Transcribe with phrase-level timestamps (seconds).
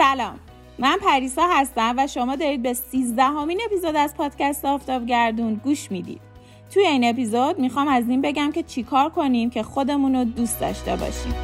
[0.00, 0.40] سلام.
[0.78, 6.20] من پریسا هستم و شما دارید به سیزدهمین اپیزود از پادکست آفتاب گردون گوش می‌دید.
[6.74, 10.96] توی این اپیزود می‌خوام از این بگم که چیکار کنیم که خودمون رو دوست داشته
[10.96, 11.34] باشیم.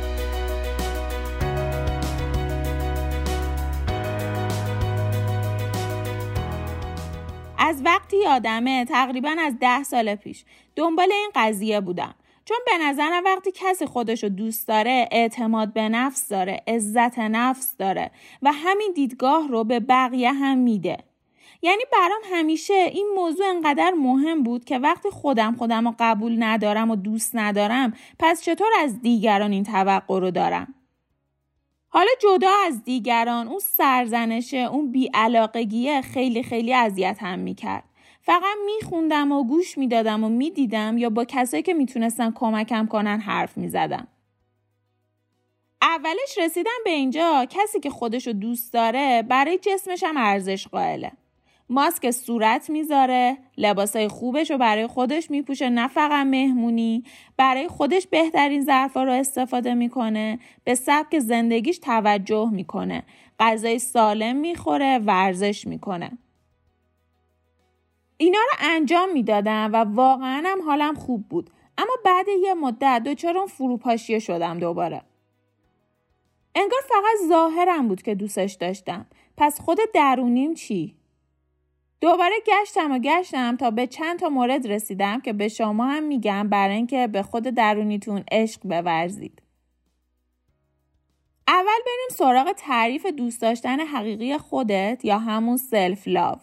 [7.59, 10.45] از وقتی یادمه تقریبا از ده سال پیش
[10.77, 12.15] دنبال این قضیه بودم.
[12.49, 17.77] چون به نظرم وقتی کسی خودش رو دوست داره اعتماد به نفس داره عزت نفس
[17.77, 18.11] داره
[18.43, 20.99] و همین دیدگاه رو به بقیه هم میده.
[21.63, 26.91] یعنی برام همیشه این موضوع انقدر مهم بود که وقتی خودم خودم رو قبول ندارم
[26.91, 30.75] و دوست ندارم پس چطور از دیگران این توقع رو دارم؟
[31.89, 37.85] حالا جدا از دیگران اون سرزنشه اون بیعلاقگیه خیلی خیلی اذیت هم می‌کرد.
[38.27, 43.57] فقط میخوندم و گوش می‌دادم و می‌دیدم یا با کسایی که می‌تونستن کمکم کنن حرف
[43.57, 44.09] می‌زدم.
[45.83, 51.13] اولش رسیدم به اینجا کسی که خودشو دوست داره برای جسمش هم ارزش قائله.
[51.69, 57.05] ماسک صورت می‌ذاره لباسای خوبش رو برای خودش میپوشه نه فقط مهمونی
[57.37, 63.03] برای خودش بهترین ظرفا رو استفاده می‌کنه به سبک زندگیش توجه می‌کنه
[63.39, 66.19] غذای سالم می‌خوره ورزش می‌کنه.
[68.17, 73.39] اینا رو انجام می‌دادم و واقعا هم حالم خوب بود اما بعد یه مدت دچار
[73.39, 75.03] اون فروپاشیه شدم دوباره
[76.55, 79.07] انگار فقط ظاهرم بود که دوستش داشتم
[79.37, 80.97] پس خود درونیم چی
[82.01, 86.49] دوباره گشتم و گشتم تا به چند تا مورد رسیدم که به شما هم میگم
[86.49, 89.43] برای اینکه به خود درونیتون عشق بورزید.
[91.49, 96.39] اول بریم سراغ تعریف دوست داشتن حقیقی خودت یا همون سلف لاو.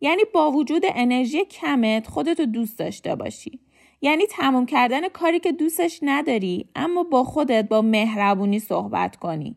[0.00, 3.60] یعنی با وجود انرژی کمت خودتو دوست داشته باشی.
[4.00, 9.56] یعنی تموم کردن کاری که دوستش نداری اما با خودت با مهربونی صحبت کنی.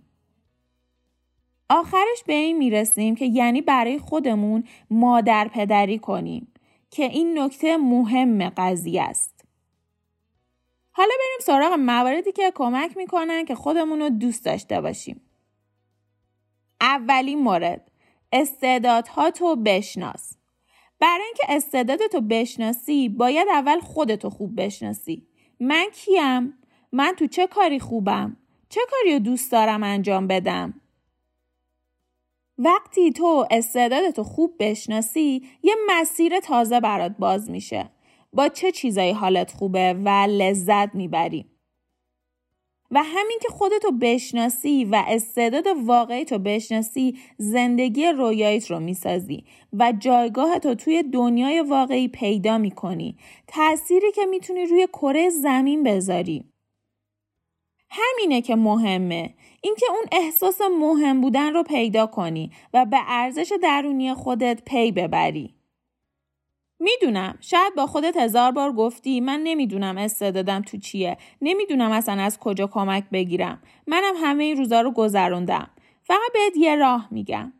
[1.69, 6.53] آخرش به این می‌رسیم که یعنی برای خودمون مادر پدری کنیم
[6.89, 9.45] که این نکته مهم قضیه است.
[10.91, 15.21] حالا بریم سراغ مواردی که کمک می‌کنن که خودمون رو دوست داشته باشیم.
[16.81, 17.90] اولین مورد
[18.31, 20.33] استعدادها تو بشناس.
[20.99, 25.27] برای اینکه استعدادتو بشناسی باید اول خودتو خوب بشناسی.
[25.59, 26.53] من کیم؟
[26.91, 28.37] من تو چه کاری خوبم؟
[28.69, 30.81] چه کاری رو دوست دارم انجام بدم؟
[32.57, 37.89] وقتی تو استعدادتو خوب بشناسی یه مسیر تازه برات باز میشه
[38.33, 41.50] با چه چیزایی حالت خوبه و لذت می‌بری
[42.91, 49.43] و همین که خودتو بشناسی و استعداد واقعی تو بشناسی زندگی رویاییت رو می‌سازی
[49.73, 53.17] و جایگاهتو توی دنیای واقعی پیدا می‌کنی.
[53.47, 56.43] تأثیری که می‌تونی روی کره زمین بذاری.
[57.89, 59.33] همینه که مهمه.
[59.61, 65.60] اینکه اون احساس مهم بودن رو پیدا کنی و به ارزش درونی خودت پی ببری.
[66.83, 67.37] می‌دونم.
[67.41, 71.17] شاید با خودت هزار بار گفتی من نمی‌دونم استعدادم تو چیه.
[71.41, 73.61] نمی‌دونم اصلا از کجا کمک بگیرم.
[73.87, 75.69] منم همه این روزا رو گذروندم.
[76.03, 77.53] فقط بهت یه راه میگم.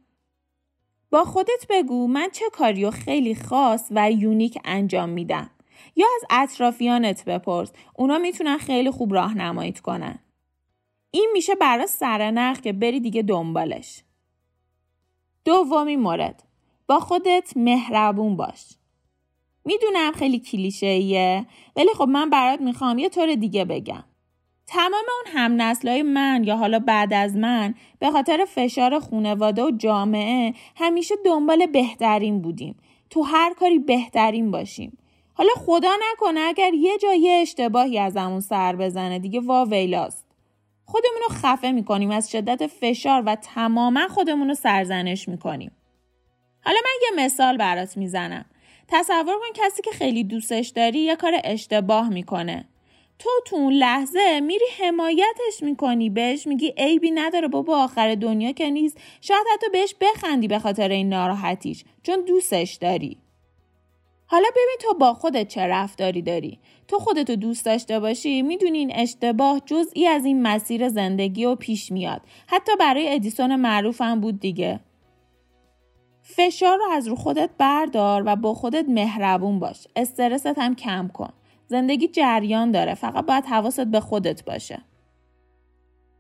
[1.10, 5.50] با خودت بگو من چه کاریو خیلی خاص و یونیک انجام میدم.
[5.96, 7.72] یا از اطرافیانت بپرس.
[7.96, 10.20] اونا می‌تونن خیلی خوب راهنماییت کنن.
[11.12, 14.04] این میشه برای سرنخ که بری دیگه دنبالش.
[15.46, 16.44] دومی مورد.
[16.88, 18.81] با خودت مهربون باش.
[19.66, 21.46] می‌دونم خیلی کلیشه
[21.76, 24.04] ولی خب من برات می‌خوام یه طور دیگه بگم.
[24.68, 29.72] تمام اون هم نسلای من یا حالا بعد از من به خاطر فشار خونواده و
[29.72, 32.78] جامعه همیشه دنبال بهترین بودیم.
[33.10, 34.98] تو هر کاری بهترین باشیم.
[35.34, 40.26] حالا خدا نکنه اگر یه جای اشتباهی از همون سر بزنه دیگه وا ویلاست.
[40.86, 45.72] خودمون رو خفه می‌کنیم از شدت فشار و تماما خودمون رو سرزنش می‌کنیم.
[46.66, 48.46] حالا من یه مثال برات می‌زنم.
[48.88, 52.68] تصور کن کسی که خیلی دوستش داری یه کار اشتباه می‌کنه.
[53.20, 58.70] تو تو اون لحظه میری حمایتش می‌کنی بهش میگی عیبی نداره بابا آخر دنیا که
[58.70, 58.98] نیست.
[59.22, 63.18] شاید حتی بهش بخندی به خاطر این ناراحتیش چون دوستش داری.
[64.26, 66.60] حالا ببین تو با خودت چه رفتاری داری.
[66.88, 71.92] تو خودتو دوست داشته باشی می‌دونی این اشتباه جزئی از این مسیر زندگی و پیش
[71.92, 72.22] میاد.
[72.48, 74.80] حتی برای ادیسون معروف هم بود دیگه.
[76.22, 79.88] فشار رو از رو خودت بردار و با خودت مهربون باش.
[79.96, 81.30] استرست هم کم کن.
[81.68, 82.94] زندگی جریان داره.
[82.94, 84.82] فقط باید حواست به خودت باشه.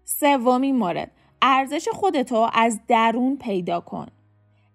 [0.05, 1.11] سومین مورد.
[1.41, 4.07] ارزش خودتو از درون پیدا کن.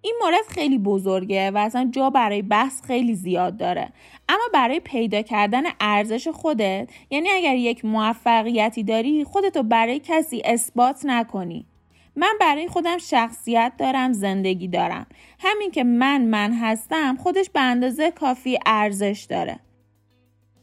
[0.01, 3.93] این مورد خیلی بزرگه و اصلا جا برای بحث خیلی زیاد داره.
[4.29, 11.01] اما برای پیدا کردن ارزش خودت یعنی اگر یک موفقیتی داری خودتو برای کسی اثبات
[11.05, 11.67] نکنی.
[12.17, 15.07] من برای خودم شخصیت دارم زندگی دارم.
[15.39, 19.59] همین که من من هستم خودش به اندازه کافی ارزش داره.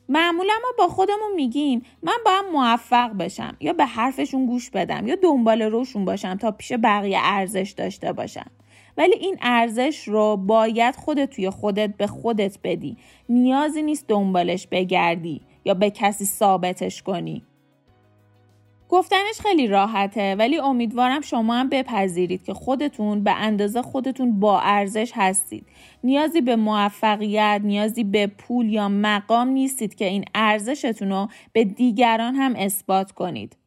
[0.10, 3.58] معمولا ما با خودمون میگیم من باید موفق بشم.
[3.60, 8.52] یا به حرفشون گوش بدم یا دنبال روشون باشم تا پیش بقیه ارزش داشته باشم.
[8.98, 12.98] ولی این ارزش رو باید خودت توی خودت به خودت بدی.
[13.30, 17.44] نیازی نیست دنبالش بگردی یا به کسی ثابتش کنی.
[18.94, 25.12] گفتنش خیلی راحته ولی امیدوارم شما هم بپذیرید که خودتون به اندازه خودتون با ارزش
[25.16, 25.66] هستید.
[26.04, 32.36] نیازی به موفقیت، نیازی به پول یا مقام نیستید که این ارزشتون رو به دیگران
[32.36, 33.58] هم اثبات کنید.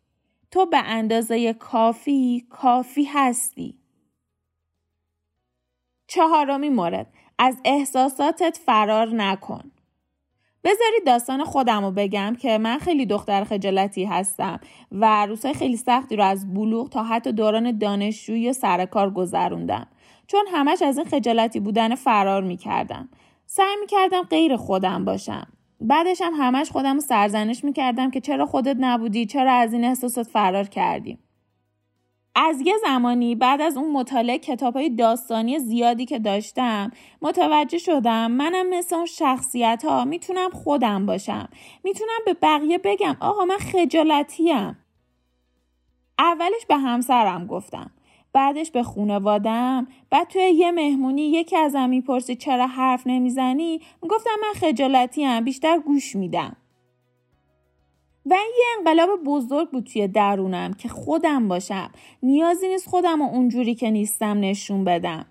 [0.50, 3.74] تو به اندازه کافی کافی هستی.
[6.06, 7.06] چهارمی مورد
[7.38, 9.70] از احساساتت فرار نکن.
[10.66, 14.60] بذارید داستان خودم رو بگم که من خیلی دختر خجالتی هستم
[14.92, 19.86] و روزهای خیلی سختی رو از بلوغ تا حتی دوران دانشجویی و سر کار گذروندم.
[20.26, 23.08] چون همش از این خجالتی بودن فرار می‌کردم.
[23.46, 25.46] سعی می‌کردم غیر خودم باشم.
[25.80, 30.26] بعدش هم همش خودم رو سرزنش می‌کردم که چرا خودت نبودی؟ چرا از این احساسات
[30.26, 31.18] فرار کردی؟
[32.38, 36.90] از یه زمانی بعد از اون مطالعه کتاب های داستانی زیادی که داشتم
[37.22, 41.48] متوجه شدم منم مثل اون شخصیت ها می‌تونم خودم باشم.
[41.84, 44.78] می‌تونم به بقیه بگم آقا من خجالتیم.
[46.18, 47.90] اولش به همسرم گفتم
[48.32, 54.60] بعدش به خونوادم بعد توی یه مهمونی یکی ازم می‌پرسی چرا حرف نمی‌زنی؟ گفتم من
[54.60, 56.56] خجالتیم بیشتر گوش میدم.
[58.26, 61.90] و یه انقلاب بزرگ بود توی درونم که خودم باشم.
[62.22, 65.26] نیازی نیست خودم و اونجوری که نیستم نشون بدم.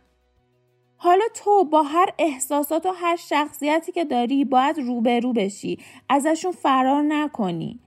[0.98, 5.80] حالا تو با هر احساسات و هر شخصیتی که داری باید روبرو بشی.
[6.10, 7.80] ازشون فرار نکنی.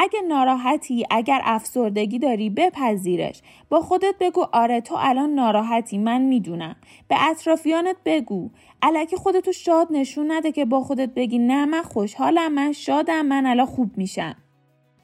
[0.00, 3.42] اگه ناراحتی اگر افسردگی داری بپذیرش.
[3.68, 6.76] با خودت بگو آره تو الان ناراحتی من می‌دونم.
[7.08, 8.50] به اطرافیانت بگو.
[8.82, 13.46] علکی خودتو شاد نشون نده که با خودت بگی نه من خوشحالم من شادم من
[13.46, 14.36] الان خوب میشم.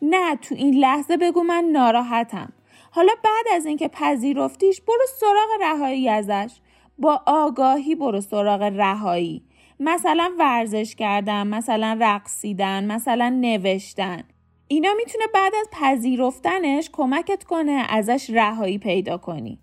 [0.02, 2.52] نه تو این لحظه بگو من ناراحتم.
[2.91, 6.52] حالا بعد از اینکه پذیرفتیش برو سراغ رهایی ازش.
[6.99, 9.43] با آگاهی برو سراغ رهایی.
[9.81, 14.25] مثلا ورزش کردن مثلا رقصیدن مثلا نوشتن.
[14.69, 19.58] اینا می‌تونه بعد از پذیرفتنش کمکت کنه ازش رهایی پیدا کنی.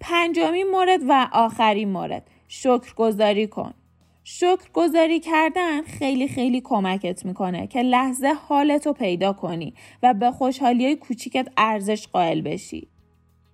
[0.00, 3.74] پنجمین مورد و آخرین مورد شکرگزاری کن.
[4.24, 10.96] شکرگزاری کردن خیلی خیلی کمکت می‌کنه که لحظه حالتو پیدا کنی و به خوشحالی های
[10.96, 12.88] کوچیکت ارزش قائل بشی.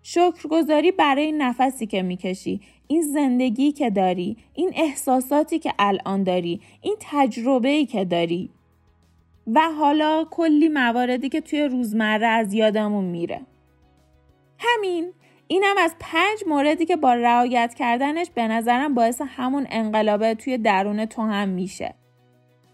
[0.02, 6.96] شکرگزاری برای نفسی که می‌کشی این زندگی که داری این احساساتی که الان داری این
[7.00, 8.50] تجربه که داری
[9.46, 13.40] و حالا کلی مواردی که توی روزمره از یادمون میره.
[14.58, 15.12] همین
[15.46, 21.06] اینم از پنج موردی که با رعایت کردنش به نظرم باعث همون انقلابه توی درون
[21.06, 21.94] تو هم میشه.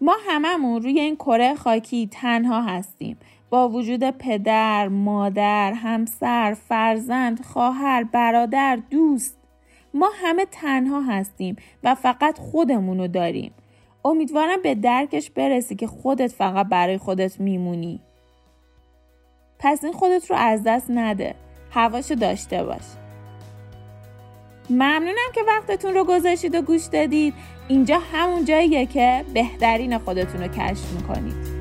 [0.01, 3.17] ما هممون روی این کره خاکی تنها هستیم.
[3.49, 9.39] با وجود پدر، مادر، همسر، فرزند، خواهر، برادر، دوست.
[9.93, 13.51] ما همه تنها هستیم و فقط خودمونو داریم.
[14.05, 17.99] امیدوارم به درکش برسی که خودت فقط برای خودت میمونی.
[19.59, 21.35] پس این خودت رو از دست نده.
[21.71, 22.83] هواشو داشته باش.
[24.69, 27.33] ممنونم که وقتتون رو گذاشتید و گوش دادید.
[27.67, 31.58] اینجا همون جاییه که بهترین خودتون رو کشف می‌کنید.